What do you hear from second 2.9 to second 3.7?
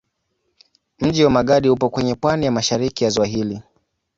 ya ziwa hili.